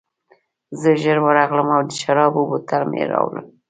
زه 0.81 0.89
ژر 1.01 1.17
ورغلم 1.25 1.67
او 1.75 1.81
د 1.89 1.91
شرابو 2.01 2.41
بوتل 2.49 2.81
مې 2.91 3.03
راوړ 3.11 3.35